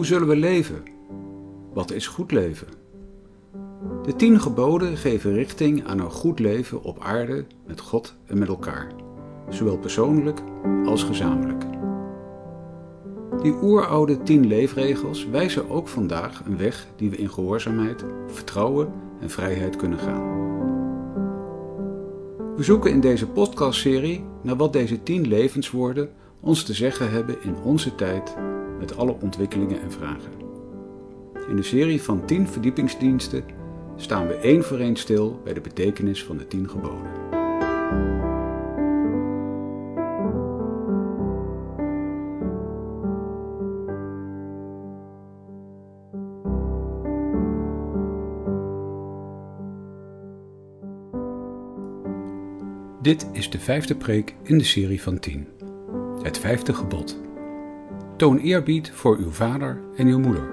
[0.00, 0.82] Hoe zullen we leven?
[1.72, 2.66] Wat is goed leven?
[4.02, 8.48] De tien geboden geven richting aan een goed leven op aarde met God en met
[8.48, 8.92] elkaar,
[9.48, 10.40] zowel persoonlijk
[10.84, 11.64] als gezamenlijk.
[13.42, 19.30] Die oeroude tien leefregels wijzen ook vandaag een weg die we in gehoorzaamheid, vertrouwen en
[19.30, 20.22] vrijheid kunnen gaan.
[22.56, 26.10] We zoeken in deze podcastserie naar wat deze tien levenswoorden
[26.40, 28.36] ons te zeggen hebben in onze tijd
[28.80, 30.32] met alle ontwikkelingen en vragen.
[31.48, 33.44] In de serie van 10 verdiepingsdiensten
[33.96, 37.38] staan we één voor één stil bij de betekenis van de 10 geboden.
[53.02, 55.48] Dit is de vijfde preek in de serie van 10.
[56.22, 57.29] Het vijfde gebod.
[58.20, 60.48] Toon eerbied voor uw vader en uw moeder.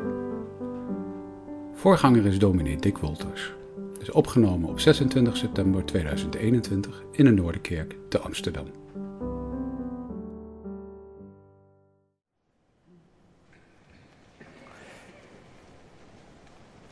[1.73, 3.54] Voorganger is dominee Dick Wolters.
[4.00, 8.66] Is opgenomen op 26 september 2021 in de Noorderkerk te Amsterdam.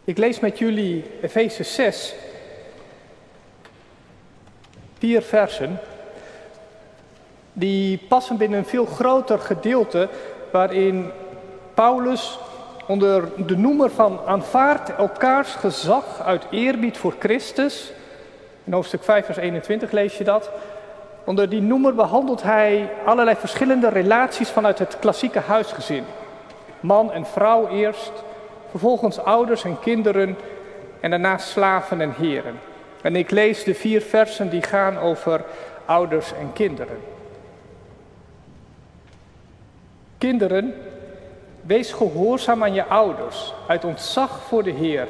[0.04, 2.16] Ik lees met jullie Efeze 6,
[4.98, 5.80] vier versen
[7.58, 10.10] die passen binnen een veel groter gedeelte
[10.52, 11.12] waarin
[11.74, 12.40] Paulus
[12.88, 17.92] onder de noemer van aanvaard elkaars gezag uit eerbied voor Christus,
[18.64, 20.50] in hoofdstuk 5 vers 21 lees je dat,
[21.26, 26.04] onder die noemer behandelt hij allerlei verschillende relaties vanuit het klassieke huisgezin.
[26.80, 28.12] Man en vrouw eerst,
[28.70, 30.38] vervolgens ouders en kinderen
[31.00, 32.60] en daarna slaven en heren.
[33.02, 35.44] En ik lees de vier versen die gaan over
[35.86, 37.15] ouders en kinderen.
[40.18, 40.74] Kinderen,
[41.62, 45.08] wees gehoorzaam aan je ouders uit ontzag voor de Heer,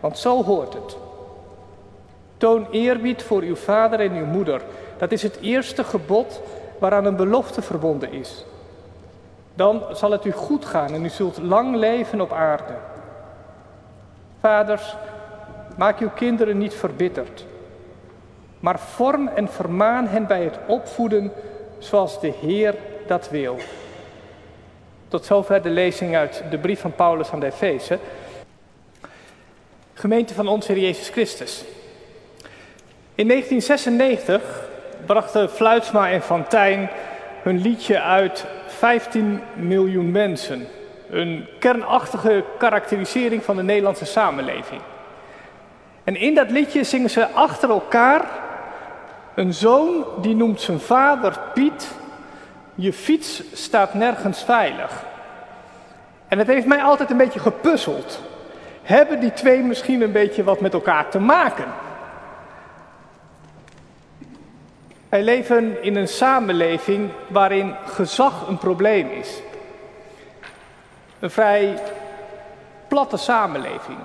[0.00, 0.96] want zo hoort het.
[2.36, 4.62] Toon eerbied voor uw vader en uw moeder.
[4.98, 6.40] Dat is het eerste gebod
[6.78, 8.44] waaraan een belofte verbonden is.
[9.54, 12.74] Dan zal het u goed gaan en u zult lang leven op aarde.
[14.40, 14.96] Vaders,
[15.76, 17.44] maak uw kinderen niet verbitterd,
[18.60, 21.32] maar vorm en vermaan hen bij het opvoeden
[21.78, 22.74] zoals de Heer
[23.06, 23.56] dat wil.
[25.10, 27.98] Tot zover de lezing uit de brief van Paulus aan de Efeze.
[29.94, 31.64] Gemeente van onze Heer Jezus Christus.
[33.14, 34.68] In 1996
[35.06, 36.90] brachten Fluitsma en Fantijn
[37.42, 40.66] hun liedje uit 15 miljoen mensen.
[41.10, 44.80] Een kernachtige karakterisering van de Nederlandse samenleving.
[46.04, 48.24] En in dat liedje zingen ze achter elkaar
[49.34, 51.98] een zoon die noemt zijn vader Piet
[52.80, 55.04] je fiets staat nergens veilig.
[56.28, 58.20] En het heeft mij altijd een beetje gepuzzeld.
[58.82, 61.64] Hebben die twee misschien een beetje wat met elkaar te maken?
[65.08, 69.42] Wij leven in een samenleving waarin gezag een probleem is.
[71.18, 71.74] Een vrij
[72.88, 73.98] platte samenleving.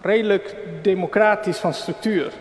[0.00, 2.32] Redelijk democratisch van structuur.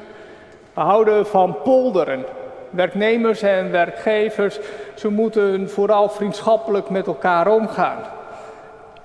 [0.74, 2.26] We houden van polderen,
[2.70, 4.60] werknemers en werkgevers,
[4.96, 8.00] ze moeten vooral vriendschappelijk met elkaar omgaan.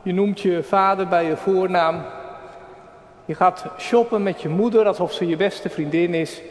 [0.02, 2.02] Je noemt je vader bij je voornaam.
[3.24, 6.42] Je gaat shoppen met je moeder alsof ze je beste vriendin is.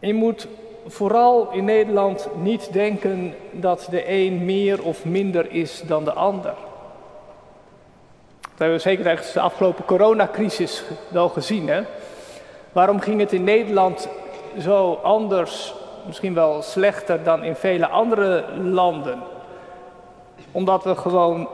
[0.00, 0.48] En je moet
[0.86, 6.54] vooral in Nederland niet denken dat de een meer of minder is dan de ander.
[8.40, 11.68] Dat hebben we zeker tijdens de afgelopen coronacrisis wel gezien.
[11.68, 11.82] Hè?
[12.72, 14.08] Waarom ging het in Nederland
[14.60, 15.74] zo anders,
[16.06, 19.18] misschien wel slechter dan in vele andere landen.
[20.52, 21.48] Omdat we gewoon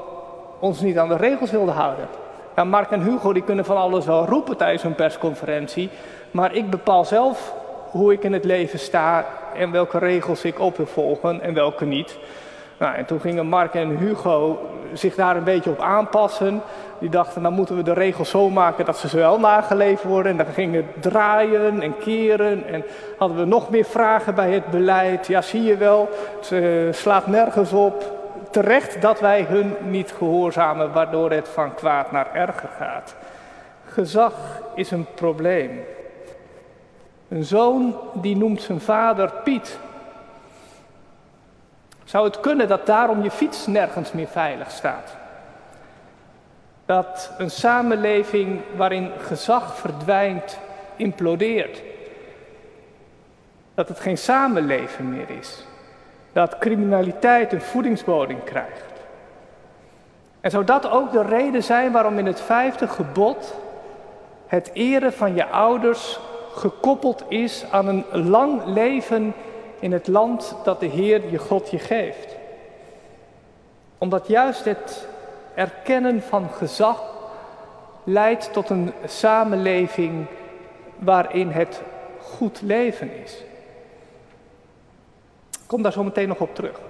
[0.60, 2.08] ons niet aan de regels wilden houden.
[2.56, 5.90] Ja, Mark en Hugo die kunnen van alles wel roepen tijdens een persconferentie.
[6.30, 7.54] Maar ik bepaal zelf
[7.90, 11.84] hoe ik in het leven sta en welke regels ik op wil volgen en welke
[11.84, 12.18] niet.
[12.80, 14.58] Nou, en toen gingen Mark en Hugo
[14.92, 16.62] zich daar een beetje op aanpassen.
[16.98, 20.32] Die dachten, dan moeten we de regels zo maken dat ze wel nageleefd worden.
[20.32, 22.66] En dan gingen draaien en keren.
[22.66, 22.84] En
[23.18, 25.26] hadden we nog meer vragen bij het beleid.
[25.26, 28.18] Ja, zie je wel, het uh, slaat nergens op.
[28.50, 33.14] Terecht dat wij hun niet gehoorzamen, waardoor het van kwaad naar erger gaat.
[33.84, 34.34] Gezag
[34.74, 35.84] is een probleem.
[37.28, 39.78] Een zoon die noemt zijn vader Piet.
[42.10, 45.16] Zou het kunnen dat daarom je fiets nergens meer veilig staat?
[46.86, 50.58] Dat een samenleving waarin gezag verdwijnt,
[50.96, 51.82] implodeert.
[53.74, 55.64] Dat het geen samenleving meer is.
[56.32, 58.92] Dat criminaliteit een voedingsbodem krijgt.
[60.40, 63.54] En zou dat ook de reden zijn waarom in het vijfde gebod
[64.46, 66.20] het eren van je ouders
[66.54, 69.34] gekoppeld is aan een lang leven
[69.80, 72.36] in het land dat de Heer je God je geeft?
[73.98, 75.08] Omdat juist het
[75.54, 77.02] erkennen van gezag
[78.04, 80.26] leidt tot een samenleving
[80.98, 81.82] waarin het
[82.20, 83.44] goed leven is.
[85.50, 86.80] Ik kom daar zo meteen nog op terug.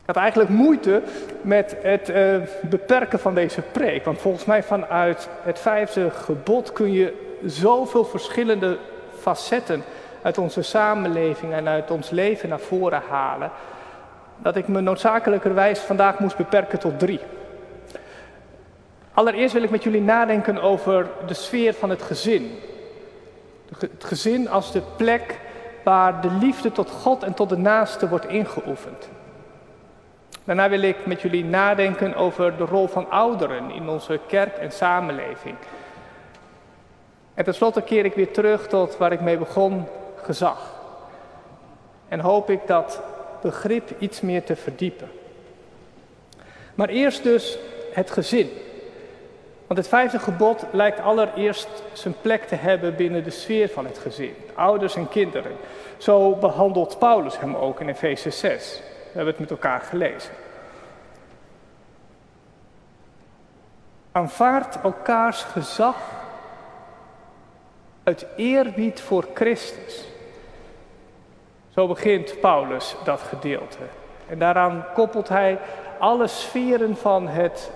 [0.00, 1.02] Ik had eigenlijk moeite
[1.42, 4.04] met het uh, beperken van deze preek.
[4.04, 8.78] Want volgens mij vanuit het vijfde gebod kun je zoveel verschillende
[9.18, 9.84] facetten
[10.22, 13.50] uit onze samenleving en uit ons leven naar voren halen.
[14.36, 17.20] Dat ik me noodzakelijkerwijs vandaag moest beperken tot drie.
[19.12, 22.58] Allereerst wil ik met jullie nadenken over de sfeer van het gezin.
[23.78, 25.38] Het gezin als de plek
[25.84, 29.08] waar de liefde tot God en tot de naaste wordt ingeoefend.
[30.44, 34.72] Daarna wil ik met jullie nadenken over de rol van ouderen in onze kerk en
[34.72, 35.56] samenleving.
[37.34, 39.86] En tenslotte keer ik weer terug tot waar ik mee begon,
[40.24, 40.58] gezag.
[42.08, 43.00] En hoop ik dat
[43.42, 45.10] begrip iets meer te verdiepen.
[46.74, 47.58] Maar eerst dus
[47.92, 48.50] het gezin.
[49.66, 53.98] Want het vijfde gebod lijkt allereerst zijn plek te hebben binnen de sfeer van het
[53.98, 54.34] gezin.
[54.54, 55.56] Ouders en kinderen.
[55.96, 58.80] Zo behandelt Paulus hem ook in Efeze 6.
[58.82, 60.32] We hebben het met elkaar gelezen.
[64.12, 65.96] Aanvaard elkaars gezag
[68.02, 70.04] uit eerbied voor Christus.
[71.74, 73.78] Zo begint Paulus dat gedeelte.
[74.28, 75.58] En daaraan koppelt hij
[75.98, 77.70] alle sferen van het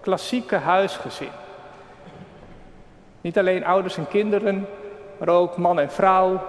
[0.00, 1.30] klassieke huisgezin.
[3.20, 4.66] Niet alleen ouders en kinderen,
[5.18, 6.40] maar ook man en vrouw.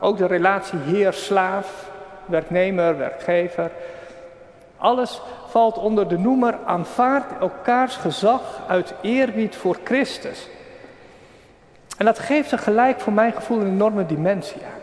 [0.00, 1.90] Ook de relatie heer-slaaf,
[2.26, 3.70] werknemer, werkgever.
[4.76, 10.48] Alles valt onder de noemer aanvaard elkaars gezag uit eerbied voor Christus.
[12.00, 14.80] En dat geeft er gelijk voor mijn gevoel een enorme dimensie aan.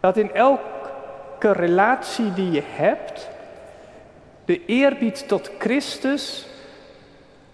[0.00, 3.28] Dat in elke relatie die je hebt,
[4.44, 6.46] de eerbied tot Christus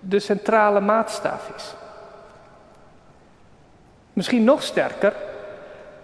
[0.00, 1.74] de centrale maatstaf is.
[4.12, 5.12] Misschien nog sterker,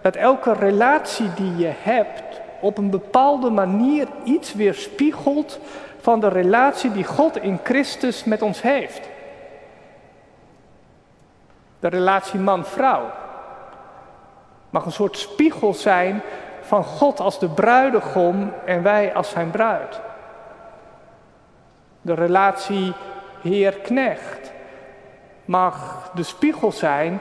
[0.01, 5.59] dat elke relatie die je hebt op een bepaalde manier iets weerspiegelt
[5.99, 9.11] van de relatie die God in Christus met ons heeft.
[11.83, 13.11] De relatie man-vrouw
[14.69, 16.21] mag een soort spiegel zijn
[16.61, 20.01] van God als de bruidegom en wij als zijn bruid.
[22.01, 22.93] De relatie
[23.41, 24.51] Heer-knecht
[25.45, 27.19] mag de spiegel zijn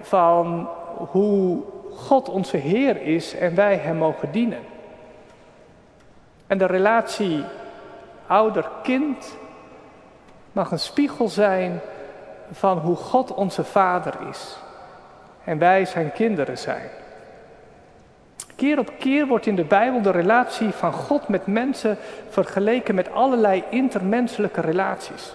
[0.00, 1.62] van hoe
[1.94, 4.62] God onze Heer is en wij Hem mogen dienen.
[6.46, 7.44] En de relatie
[8.26, 9.36] ouder-kind
[10.52, 11.80] mag een spiegel zijn
[12.52, 14.56] van hoe God onze Vader is
[15.44, 16.88] en wij Zijn kinderen zijn.
[18.56, 23.12] Keer op keer wordt in de Bijbel de relatie van God met mensen vergeleken met
[23.12, 25.34] allerlei intermenselijke relaties.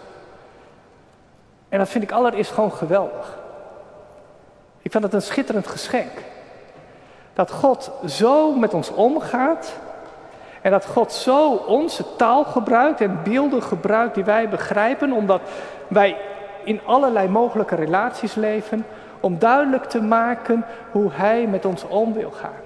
[1.69, 3.37] En dat vind ik allereerst gewoon geweldig.
[4.81, 6.11] Ik vind het een schitterend geschenk.
[7.33, 9.79] Dat God zo met ons omgaat
[10.61, 15.41] en dat God zo onze taal gebruikt en beelden gebruikt die wij begrijpen, omdat
[15.87, 16.17] wij
[16.67, 18.85] in allerlei mogelijke relaties leven,
[19.19, 22.61] om duidelijk te maken hoe Hij met ons om wil gaan.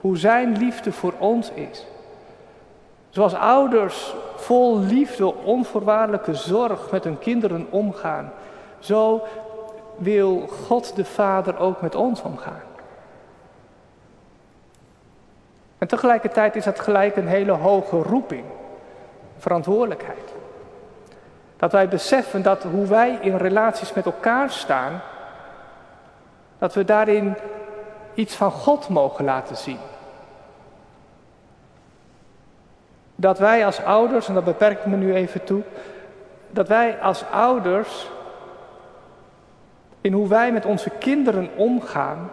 [0.00, 1.86] Hoe Zijn liefde voor ons is.
[3.10, 8.32] Zoals ouders vol liefde, onvoorwaardelijke zorg met hun kinderen omgaan,
[8.78, 9.22] zo
[9.96, 12.62] wil God de Vader ook met ons omgaan.
[15.78, 18.44] En tegelijkertijd is dat gelijk een hele hoge roeping,
[19.38, 20.33] verantwoordelijkheid.
[21.56, 25.00] Dat wij beseffen dat hoe wij in relaties met elkaar staan,
[26.58, 27.34] dat we daarin
[28.14, 29.78] iets van God mogen laten zien.
[33.14, 35.62] Dat wij als ouders, en dat beperk ik me nu even toe,
[36.50, 38.10] dat wij als ouders
[40.00, 42.30] in hoe wij met onze kinderen omgaan,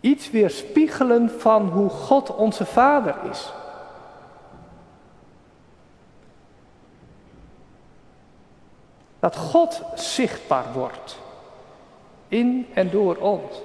[0.00, 3.52] iets weerspiegelen van hoe God onze Vader is.
[9.24, 11.18] Dat God zichtbaar wordt
[12.28, 13.62] in en door ons.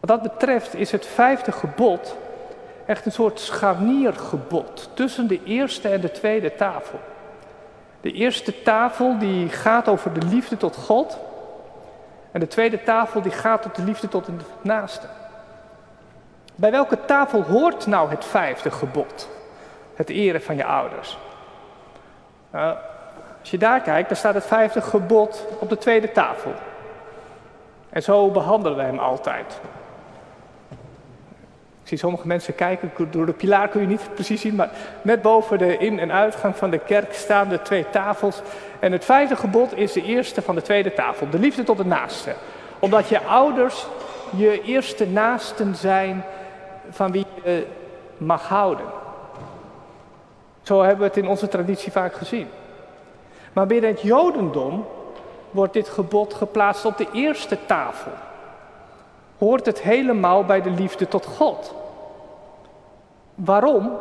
[0.00, 2.16] Wat dat betreft is het vijfde gebod
[2.86, 6.98] echt een soort scharniergebod tussen de eerste en de tweede tafel.
[8.00, 11.18] De eerste tafel die gaat over de liefde tot God.
[12.30, 15.06] En de tweede tafel die gaat op de liefde tot de naaste.
[16.54, 19.28] Bij welke tafel hoort nou het vijfde gebod?
[19.94, 21.18] Het eren van je ouders.
[22.52, 22.76] Nou,
[23.40, 26.52] als je daar kijkt, dan staat het vijfde gebod op de tweede tafel.
[27.90, 29.60] En zo behandelen we hem altijd.
[31.82, 34.70] Ik zie sommige mensen kijken, door de pilaar kun je niet precies zien, maar
[35.02, 38.42] net boven de in- en uitgang van de kerk staan de twee tafels.
[38.78, 41.84] En het vijfde gebod is de eerste van de tweede tafel, de liefde tot de
[41.84, 42.34] naaste.
[42.78, 43.86] Omdat je ouders
[44.36, 46.24] je eerste naasten zijn
[46.90, 47.66] van wie je
[48.16, 48.86] mag houden.
[50.62, 52.48] Zo hebben we het in onze traditie vaak gezien.
[53.52, 54.86] Maar binnen het Jodendom
[55.50, 58.12] wordt dit gebod geplaatst op de eerste tafel.
[59.38, 61.74] Hoort het helemaal bij de liefde tot God.
[63.34, 63.92] Waarom?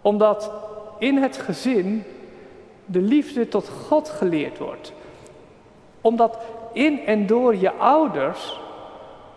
[0.00, 0.50] Omdat
[0.98, 2.04] in het gezin
[2.84, 4.92] de liefde tot God geleerd wordt.
[6.00, 6.38] Omdat
[6.72, 8.60] in en door je ouders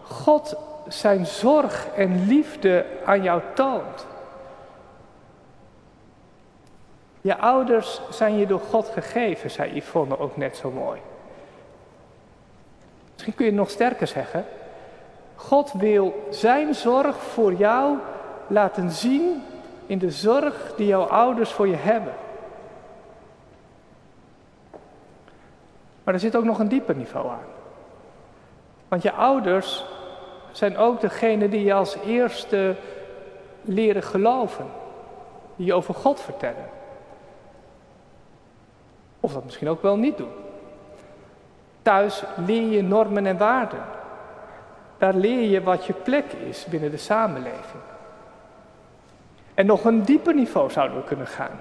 [0.04, 0.56] God
[0.88, 4.06] zijn zorg en liefde aan jou toont.
[7.24, 11.00] Je ouders zijn je door God gegeven, zei Yvonne ook net zo mooi.
[13.12, 14.46] Misschien kun je het nog sterker zeggen.
[15.36, 17.98] God wil zijn zorg voor jou
[18.48, 19.44] laten zien
[19.86, 22.14] in de zorg die jouw ouders voor je hebben.
[26.04, 27.48] Maar er zit ook nog een dieper niveau aan.
[28.88, 29.86] Want je ouders
[30.52, 32.76] zijn ook degene die je als eerste
[33.62, 34.66] leren geloven,
[35.56, 36.82] die je over God vertellen.
[39.24, 40.32] Of dat misschien ook wel niet doen.
[41.82, 43.84] Thuis leer je normen en waarden.
[44.98, 47.84] Daar leer je wat je plek is binnen de samenleving.
[49.54, 51.60] En nog een dieper niveau zouden we kunnen gaan.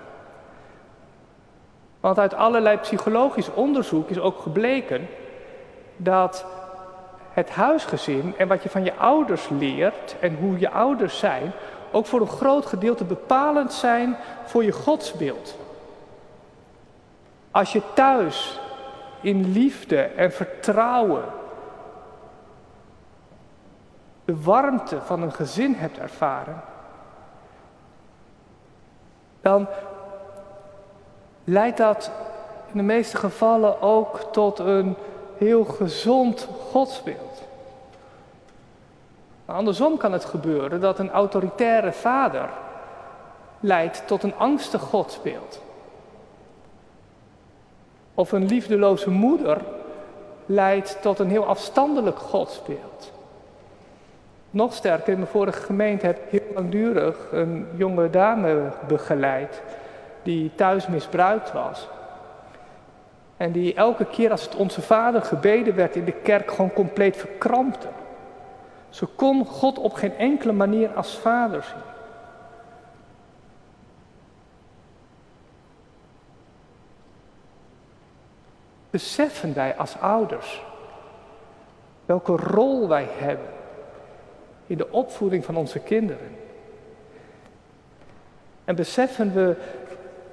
[2.01, 5.09] Want uit allerlei psychologisch onderzoek is ook gebleken
[5.97, 6.47] dat
[7.33, 11.53] het huisgezin en wat je van je ouders leert en hoe je ouders zijn,
[11.93, 15.61] ook voor een groot gedeelte bepalend zijn voor je godsbeeld.
[17.53, 18.61] Als je thuis
[19.21, 21.25] in liefde en vertrouwen
[24.25, 26.63] de warmte van een gezin hebt ervaren,
[29.41, 29.67] dan
[31.45, 32.11] leidt dat
[32.73, 34.97] in de meeste gevallen ook tot een
[35.39, 37.43] heel gezond godsbeeld.
[39.45, 42.49] Andersom kan het gebeuren dat een autoritaire vader
[43.61, 45.61] leidt tot een angstig godsbeeld.
[48.23, 49.59] Of een liefdeloze moeder
[50.47, 53.13] leidt tot een heel afstandelijk godsbeeld.
[54.51, 59.63] Nog sterker, in mijn vorige gemeente heb ik heel langdurig een jonge dame begeleid
[60.23, 61.89] die thuis misbruikt was.
[63.37, 67.17] En die elke keer als het onze vader gebeden werd in de kerk gewoon compleet
[67.17, 67.89] verkrampte.
[68.89, 71.92] Ze kon God op geen enkele manier als vader zien.
[78.93, 80.63] Beseffen wij als ouders
[82.05, 83.49] welke rol wij hebben
[84.67, 86.37] in de opvoeding van onze kinderen?
[88.65, 89.57] En beseffen we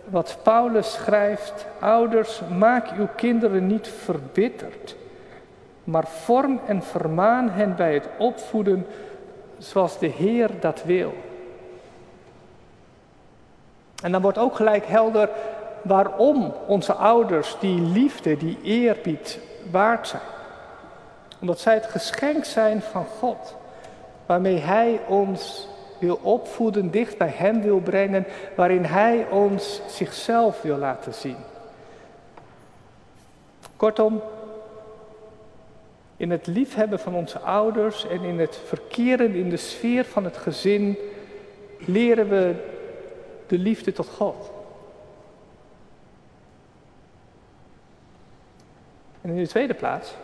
[0.05, 4.95] wat Paulus schrijft, ouders, maak uw kinderen niet verbitterd,
[5.83, 8.85] maar vorm en vermaan hen bij het opvoeden
[9.57, 11.13] zoals de Heer dat wil.
[14.03, 15.29] En dan wordt ook gelijk helder
[15.81, 19.39] waarom onze ouders die liefde, die eerbied
[19.71, 20.21] waard zijn.
[21.41, 23.55] Omdat zij het geschenk zijn van God,
[24.25, 25.67] waarmee Hij ons
[25.99, 31.37] wil opvoeden, dicht bij Hem wil brengen, waarin Hij ons zichzelf wil laten zien.
[33.75, 34.21] Kortom,
[36.17, 40.37] in het liefhebben van onze ouders en in het verkeren in de sfeer van het
[40.37, 40.97] gezin
[41.77, 42.55] leren we
[43.47, 44.58] de liefde tot God.
[49.21, 50.15] En in de tweede plaats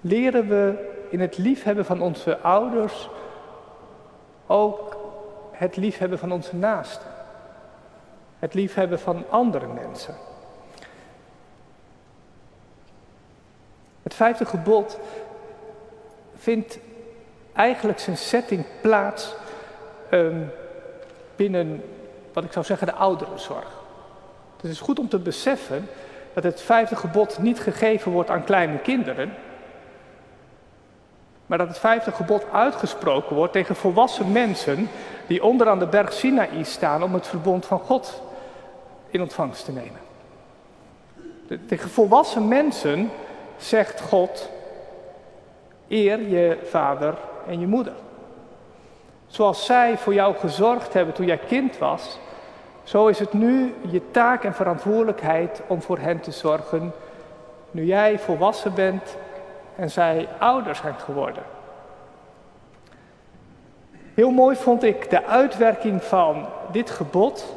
[0.00, 3.08] leren we in het liefhebben van onze ouders
[4.46, 4.96] ook
[5.52, 7.08] het liefhebben van onze naasten.
[8.38, 10.14] Het liefhebben van andere mensen.
[14.02, 14.98] Het vijfde gebod
[16.36, 16.78] vindt
[17.52, 19.34] eigenlijk zijn setting plaats
[20.10, 20.50] um,
[21.36, 21.84] binnen,
[22.32, 23.80] wat ik zou zeggen, de ouderenzorg.
[24.56, 25.88] Het is goed om te beseffen
[26.42, 29.34] dat het vijfde gebod niet gegeven wordt aan kleine kinderen,
[31.46, 34.88] maar dat het vijfde gebod uitgesproken wordt tegen volwassen mensen
[35.26, 38.22] die onderaan de berg Sinaï staan om het verbond van God
[39.10, 40.00] in ontvangst te nemen.
[41.66, 43.10] Tegen volwassen mensen
[43.56, 44.50] zegt God,
[45.88, 47.14] eer je vader
[47.46, 47.94] en je moeder.
[49.26, 52.18] Zoals zij voor jou gezorgd hebben toen jij kind was,
[52.88, 56.92] zo is het nu je taak en verantwoordelijkheid om voor hen te zorgen
[57.70, 59.16] nu jij volwassen bent
[59.76, 61.42] en zij ouder zijn geworden.
[64.14, 67.56] Heel mooi vond ik de uitwerking van dit gebod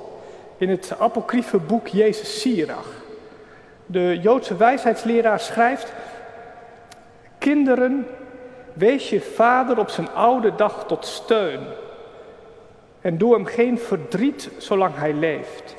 [0.57, 2.89] in het apocryfe boek Jezus Sirach.
[3.85, 5.93] De Joodse wijsheidsleraar schrijft:
[7.37, 8.07] Kinderen,
[8.73, 11.59] wees je vader op zijn oude dag tot steun.
[13.01, 15.75] En doe hem geen verdriet zolang hij leeft.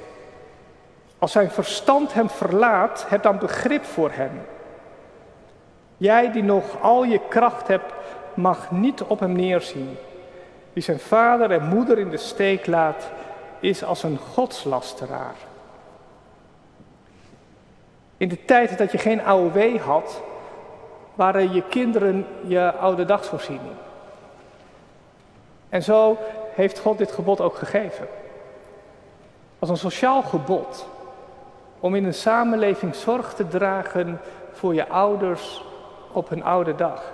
[1.18, 4.40] Als zijn verstand hem verlaat, heb dan begrip voor hem.
[5.96, 7.92] Jij die nog al je kracht hebt,
[8.34, 9.96] mag niet op hem neerzien.
[10.72, 13.10] Wie zijn vader en moeder in de steek laat,
[13.60, 15.34] is als een godslasteraar.
[18.16, 20.22] In de tijd dat je geen AOW had,
[21.14, 23.74] waren je kinderen je oude dagsvoorziening.
[25.68, 26.18] En zo
[26.54, 28.06] heeft God dit gebod ook gegeven.
[29.58, 30.86] Als een sociaal gebod
[31.80, 34.20] om in een samenleving zorg te dragen
[34.52, 35.64] voor je ouders
[36.12, 37.12] op hun oude dag.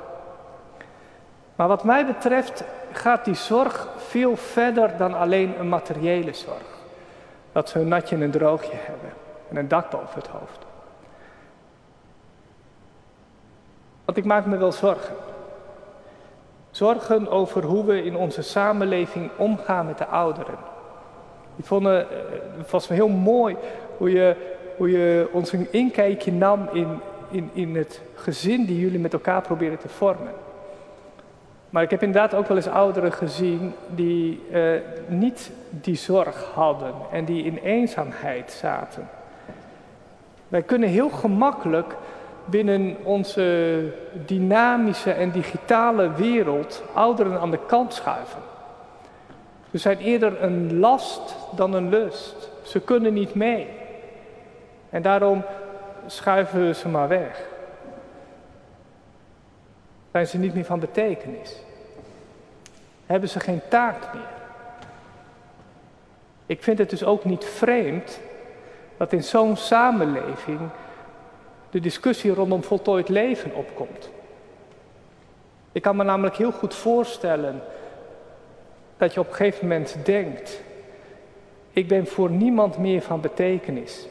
[1.56, 6.76] Maar wat mij betreft gaat die zorg veel verder dan alleen een materiële zorg.
[7.52, 9.12] Dat ze een natje en een droogje hebben
[9.48, 10.66] en een dak boven het hoofd.
[14.04, 15.14] Want ik maak me wel zorgen.
[16.70, 20.58] Zorgen over hoe we in onze samenleving omgaan met de ouderen.
[21.56, 22.06] Ik vond het,
[22.56, 23.56] het was heel mooi
[23.96, 24.36] hoe je,
[24.76, 29.42] hoe je ons een inkijkje nam in, in, in het gezin die jullie met elkaar
[29.42, 30.32] proberen te vormen.
[31.70, 34.70] Maar ik heb inderdaad ook wel eens ouderen gezien die uh,
[35.06, 39.08] niet die zorg hadden en die in eenzaamheid zaten.
[40.48, 41.96] Wij kunnen heel gemakkelijk
[42.50, 43.80] binnen onze
[44.26, 48.40] dynamische en digitale wereld ouderen aan de kant schuiven.
[49.70, 52.50] Ze zijn eerder een last dan een lust.
[52.62, 53.68] Ze kunnen niet mee.
[54.90, 55.44] En daarom
[56.06, 57.40] schuiven we ze maar weg.
[60.12, 61.56] Zijn ze niet meer van betekenis?
[63.06, 64.22] Hebben ze geen taak meer?
[66.46, 68.20] Ik vind het dus ook niet vreemd
[68.96, 70.60] dat in zo'n samenleving
[71.70, 74.10] de discussie rondom voltooid leven opkomt.
[75.72, 77.62] Ik kan me namelijk heel goed voorstellen
[78.96, 80.60] dat je op een gegeven moment denkt,
[81.70, 84.06] ik ben voor niemand meer van betekenis.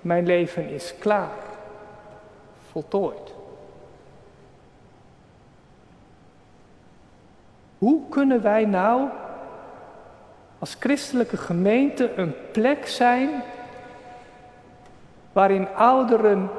[0.00, 1.38] Mijn leven is klaar,
[2.70, 3.34] voltooid.
[7.78, 9.08] Hoe kunnen wij nou
[10.58, 13.42] als christelijke gemeente een plek zijn
[15.32, 16.50] waarin ouderen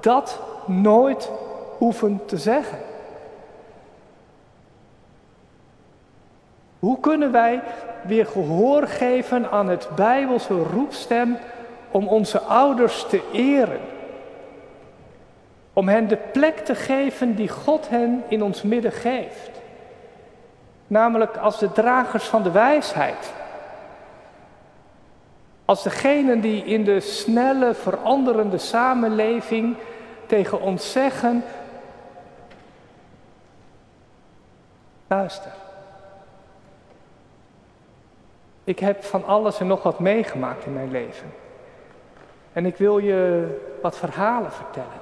[0.00, 1.30] dat nooit
[1.78, 2.78] hoeven te zeggen?
[6.78, 7.62] Hoe kunnen wij
[8.02, 11.36] weer gehoor geven aan het Bijbelse roepstem
[11.90, 13.80] om onze ouders te eren?
[15.72, 19.50] Om hen de plek te geven die God hen in ons midden geeft.
[20.86, 23.32] Namelijk als de dragers van de wijsheid.
[25.68, 29.76] Als degenen die in de snelle, veranderende samenleving
[30.26, 31.44] tegen ons zeggen:
[35.06, 35.52] luister.
[38.64, 41.32] Ik heb van alles en nog wat meegemaakt in mijn leven.
[42.52, 43.46] En ik wil je
[43.82, 45.00] wat verhalen vertellen.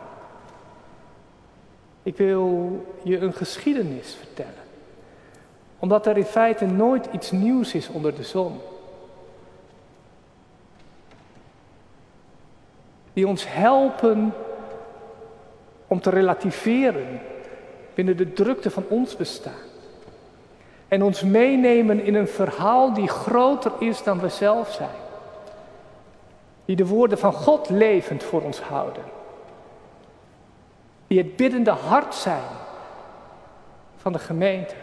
[2.03, 4.65] Ik wil je een geschiedenis vertellen.
[5.79, 8.61] Omdat er in feite nooit iets nieuws is onder de zon.
[13.17, 14.35] Die ons helpen
[15.87, 17.21] om te relativeren
[17.95, 19.65] binnen de drukte van ons bestaan.
[20.89, 24.99] En ons meenemen in een verhaal die groter is dan we zelf zijn.
[26.65, 29.03] Die de woorden van God levend voor ons houden.
[31.07, 32.49] Die het biddende hart zijn
[33.97, 34.75] van de gemeente.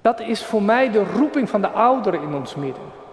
[0.00, 3.06] Dat is voor mij de roeping van de ouderen in ons midden.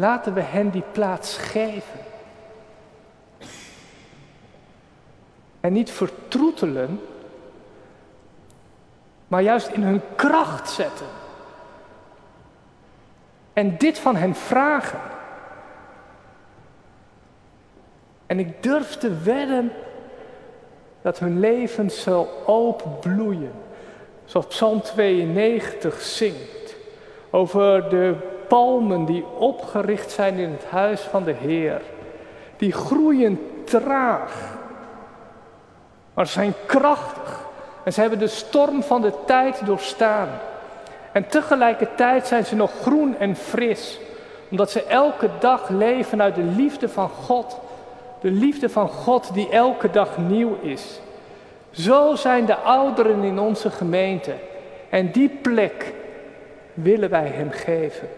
[0.00, 2.00] Laten we hen die plaats geven.
[5.60, 7.00] En niet vertroetelen,
[9.28, 11.06] maar juist in hun kracht zetten.
[13.52, 15.00] En dit van hen vragen.
[18.26, 19.72] En ik durf te wedden
[21.02, 23.52] dat hun leven zal openbloeien.
[24.24, 26.76] Zoals Psalm 92 zingt.
[27.30, 31.80] Over de palmen die opgericht zijn in het huis van de Heer.
[32.56, 34.58] Die groeien traag
[36.14, 37.46] Maar ze zijn krachtig
[37.84, 40.28] en ze hebben de storm van de tijd doorstaan.
[41.12, 44.00] En tegelijkertijd zijn ze nog groen en fris,
[44.50, 47.58] omdat ze elke dag leven uit de liefde van God.
[48.20, 51.00] De liefde van God die elke dag nieuw is.
[51.70, 54.34] Zo zijn de ouderen in onze gemeente.
[54.88, 55.92] En die plek
[56.74, 58.08] willen wij hem geven.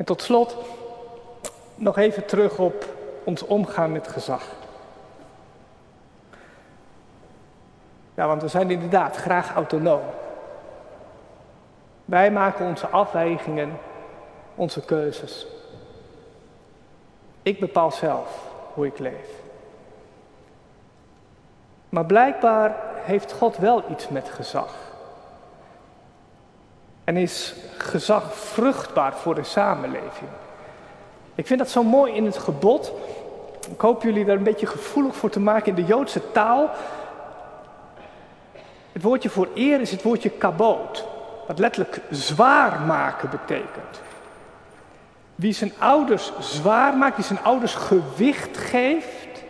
[0.00, 0.56] En tot slot
[1.74, 2.86] nog even terug op
[3.24, 4.44] ons omgaan met gezag.
[8.14, 10.02] Ja, want we zijn inderdaad graag autonoom.
[12.04, 13.78] Wij maken onze afwegingen,
[14.54, 15.46] onze keuzes.
[17.42, 19.28] Ik bepaal zelf hoe ik leef.
[21.88, 24.89] Maar blijkbaar heeft God wel iets met gezag.
[27.04, 30.30] En is gezag vruchtbaar voor de samenleving.
[31.34, 32.92] Ik vind dat zo mooi in het gebod.
[33.70, 36.70] Ik hoop jullie daar een beetje gevoelig voor te maken in de Joodse taal.
[38.92, 41.04] Het woordje voor eer is het woordje kaboot,
[41.46, 44.00] wat letterlijk zwaar maken betekent.
[45.34, 49.42] Wie zijn ouders zwaar maakt, wie zijn ouders gewicht geeft,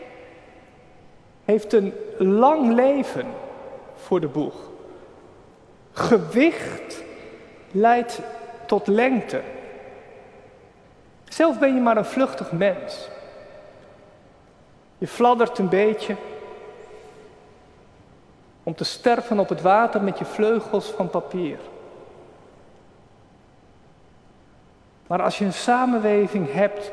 [1.44, 3.26] heeft een lang leven
[3.96, 4.54] voor de boeg.
[5.92, 7.02] Gewicht
[7.70, 8.20] leidt
[8.66, 9.40] tot lengte.
[11.28, 13.08] Zelf ben je maar een vluchtig mens.
[14.98, 16.16] Je fladdert een beetje
[18.62, 21.58] om te sterven op het water met je vleugels van papier.
[25.06, 26.90] Maar als je een samenleving hebt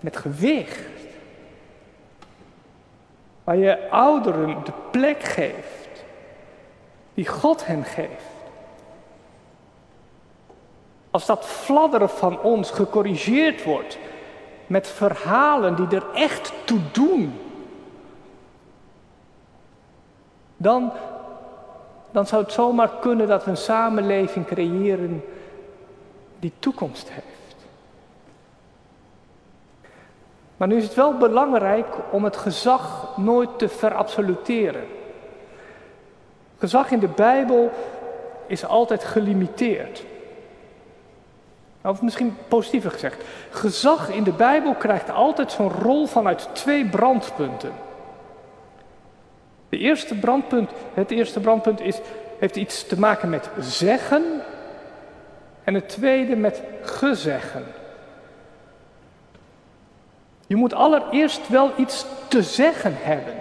[0.00, 0.88] met gewicht,
[3.44, 6.04] waar je ouderen de plek geeft
[7.14, 8.39] die God hen geeft,
[11.10, 13.98] als dat fladderen van ons gecorrigeerd wordt
[14.66, 17.40] met verhalen die er echt toe doen,
[20.56, 20.92] dan,
[22.10, 25.24] dan zou het zomaar kunnen dat we een samenleving creëren
[26.38, 27.56] die toekomst heeft.
[30.56, 34.86] Maar nu is het wel belangrijk om het gezag nooit te verabsoluteren.
[36.58, 37.70] Gezag in de Bijbel
[38.46, 40.04] is altijd gelimiteerd.
[41.82, 43.24] Of misschien positiever gezegd.
[43.50, 47.72] Gezag in de Bijbel krijgt altijd zo'n rol vanuit twee brandpunten.
[49.68, 52.00] De eerste brandpunt, het eerste brandpunt is,
[52.38, 54.42] heeft iets te maken met zeggen.
[55.64, 57.64] En het tweede met gezeggen.
[60.46, 63.34] Je moet allereerst wel iets te zeggen hebben.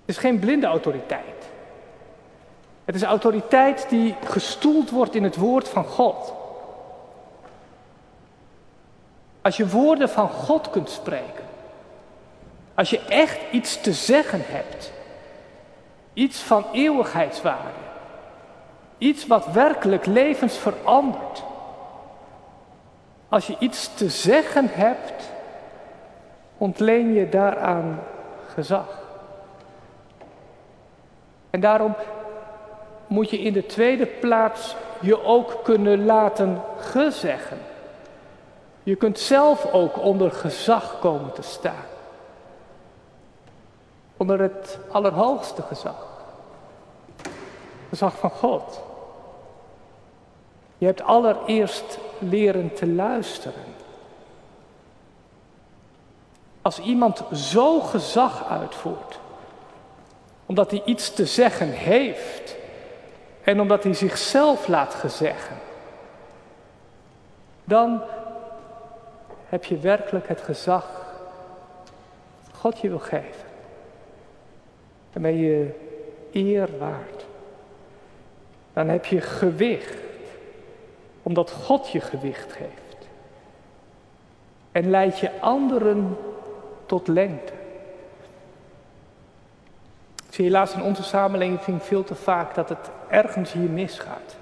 [0.00, 1.50] Het is geen blinde autoriteit.
[2.88, 6.34] Het is autoriteit die gestoeld wordt in het woord van God.
[9.42, 11.44] Als je woorden van God kunt spreken,
[12.74, 14.92] als je echt iets te zeggen hebt,
[16.12, 17.78] iets van eeuwigheidswaarde,
[18.98, 21.42] iets wat werkelijk levens verandert.
[23.28, 25.32] Als je iets te zeggen hebt,
[26.58, 28.00] ontleen je daaraan
[28.54, 28.98] gezag.
[31.50, 31.94] En daarom
[33.08, 37.58] moet je in de tweede plaats je ook kunnen laten gezeggen.
[38.82, 41.84] Je kunt zelf ook onder gezag komen te staan.
[44.16, 46.06] Onder het allerhoogste gezag.
[47.88, 48.80] Gezag van God.
[50.78, 53.64] Je hebt allereerst leren te luisteren.
[56.62, 59.18] Als iemand zo gezag uitvoert,
[60.46, 62.56] omdat hij iets te zeggen heeft
[63.48, 65.56] en omdat hij zichzelf laat gezeggen,
[67.64, 68.02] dan
[69.48, 70.86] heb je werkelijk het gezag
[72.44, 73.46] dat God je wil geven.
[75.12, 75.70] Dan ben je
[76.32, 77.26] eer waard.
[78.72, 79.96] Dan heb je gewicht,
[81.22, 83.08] omdat God je gewicht geeft.
[84.72, 86.16] En leid je anderen
[86.86, 87.57] tot lengte.
[90.38, 94.36] Zie helaas in onze samenleving veel te vaak dat het ergens hier misgaat.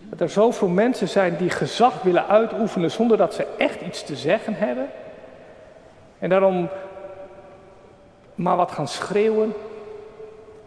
[0.00, 4.16] Dat er zoveel mensen zijn die gezag willen uitoefenen zonder dat ze echt iets te
[4.16, 4.86] zeggen hebben.
[6.18, 6.68] En daarom
[8.34, 9.52] maar wat gaan schreeuwen.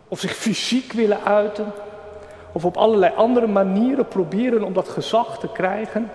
[0.07, 1.65] Of zich fysiek willen uiten.
[2.51, 6.11] Of op allerlei andere manieren proberen om dat gezag te krijgen.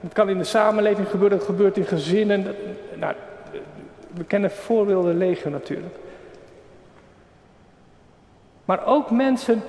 [0.00, 2.54] Het kan in de samenleving gebeuren, het gebeurt in gezinnen.
[2.94, 3.14] Nou,
[4.14, 5.96] we kennen voorbeelden legio natuurlijk.
[8.64, 9.62] Maar ook mensen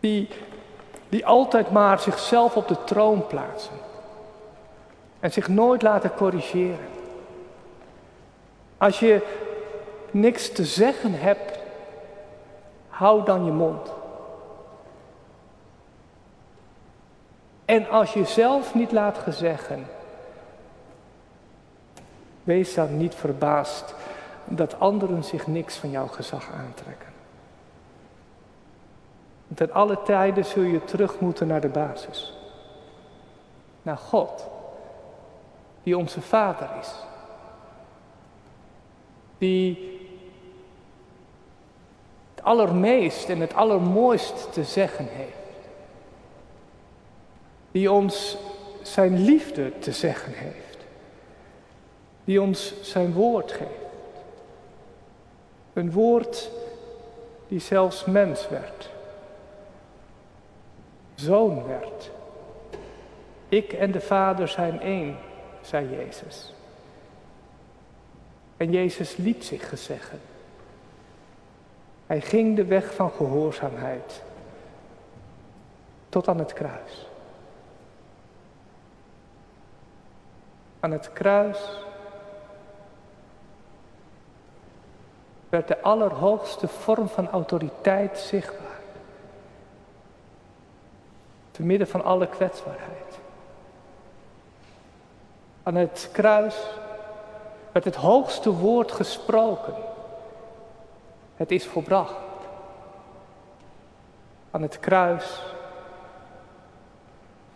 [0.00, 0.28] die
[1.08, 3.74] Die altijd maar zichzelf op de troon plaatsen.
[5.20, 6.88] En zich nooit laten corrigeren.
[8.78, 9.26] Als je
[10.10, 11.58] niks te zeggen hebt,
[12.88, 13.92] hou dan je mond.
[17.64, 19.86] En als je zelf niet laat gezeggen,
[22.44, 23.94] wees dan niet verbaasd
[24.48, 27.14] dat anderen zich niks van jouw gezag aantrekken.
[29.54, 32.34] Ten alle tijden zul je terug moeten naar de basis.
[33.82, 34.48] Naar God,
[35.82, 36.94] die onze Vader is.
[39.38, 39.94] Die
[42.34, 45.34] het allermeest en het allermooist te zeggen heeft.
[47.70, 48.36] Die ons
[48.82, 50.78] zijn liefde te zeggen heeft.
[52.24, 53.85] Die ons zijn woord geeft.
[55.76, 56.50] Een woord
[57.48, 58.90] die zelfs mens werd.
[61.14, 62.10] Zoon werd.
[63.48, 65.16] Ik en de Vader zijn één,
[65.60, 66.54] zei Jezus.
[68.56, 70.20] En Jezus liet zich gezeggen.
[72.06, 74.22] Hij ging de weg van gehoorzaamheid
[76.08, 77.08] tot aan het kruis.
[80.80, 81.85] Aan het kruis
[85.48, 88.80] werd de allerhoogste vorm van autoriteit zichtbaar.
[91.50, 93.18] Te midden van alle kwetsbaarheid.
[95.62, 96.56] Aan het kruis
[97.72, 99.74] werd het hoogste woord gesproken.
[101.36, 102.14] Het is volbracht.
[104.50, 105.42] Aan het kruis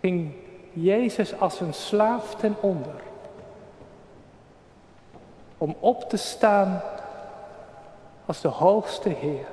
[0.00, 0.32] ging
[0.72, 3.00] Jezus als een slaaf ten onder.
[5.58, 6.82] Om op te staan
[8.30, 9.46] als de hoogste Heer.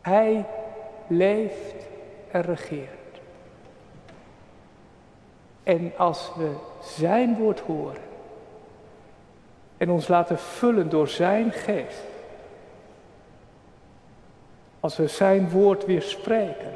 [0.00, 0.46] Hij
[1.06, 1.74] leeft
[2.30, 3.20] en regeert.
[5.62, 8.02] En als we Zijn woord horen
[9.76, 12.04] en ons laten vullen door Zijn geest,
[14.80, 16.72] als we Zijn woord weer spreken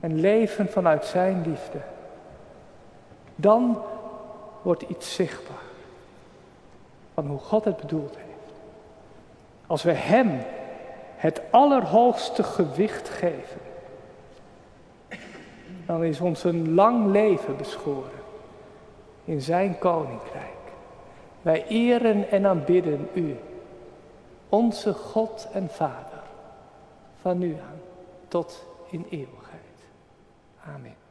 [0.00, 1.80] en leven vanuit Zijn liefde,
[3.34, 3.82] dan
[4.62, 5.70] wordt iets zichtbaar
[7.14, 8.54] van hoe God het bedoeld heeft.
[9.66, 10.40] Als we Hem
[11.16, 13.60] het allerhoogste gewicht geven,
[15.86, 18.20] dan is ons een lang leven beschoren
[19.24, 20.50] in Zijn koninkrijk.
[21.42, 23.36] Wij eren en aanbidden U,
[24.48, 26.22] onze God en Vader,
[27.20, 27.80] van nu aan
[28.28, 29.60] tot in eeuwigheid.
[30.64, 31.01] Amen.